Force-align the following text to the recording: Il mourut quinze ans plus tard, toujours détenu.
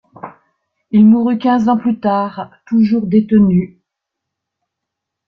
Il 0.89 1.05
mourut 1.05 1.37
quinze 1.37 1.69
ans 1.69 1.77
plus 1.77 1.99
tard, 1.99 2.49
toujours 2.65 3.05
détenu. 3.05 3.83